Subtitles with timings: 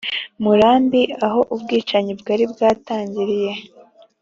[0.43, 3.51] murambi aho ubwicanyi bwari bwatangiye